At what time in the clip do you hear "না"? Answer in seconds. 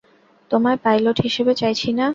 1.93-2.05